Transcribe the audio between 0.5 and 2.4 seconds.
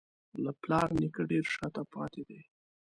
پلار نیکه ډېر شته پاتې دي.